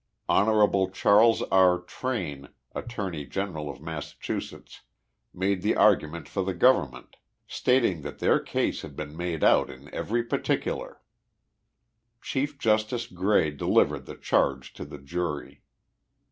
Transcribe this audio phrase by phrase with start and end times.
[0.27, 0.91] Hon.
[0.93, 1.77] Charles R.
[1.77, 4.81] Train, attorney general of Massachusetts,
[5.31, 9.93] made the argument for the government, stating that their case had been made out in
[9.93, 11.03] every particular.
[12.19, 15.61] Chief Justice Gray delivered the charge to the jury.